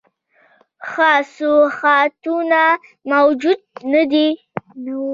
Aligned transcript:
ښه 0.89 1.11
سوغاتونه 1.35 2.63
موجود 3.11 3.59
نه 3.91 4.01
وه. 4.11 4.27